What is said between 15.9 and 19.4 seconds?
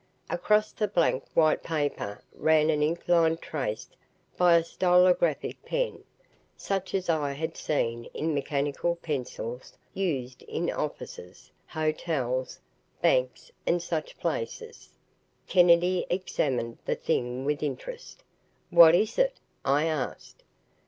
examined the thing with interest. "What is it?"